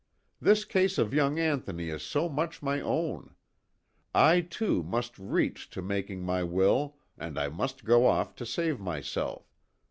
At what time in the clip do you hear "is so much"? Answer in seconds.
1.89-2.63